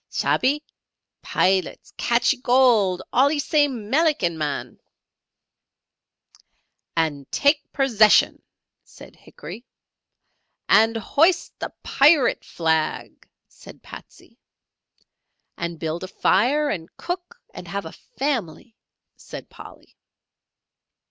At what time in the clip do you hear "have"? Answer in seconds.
17.67-17.85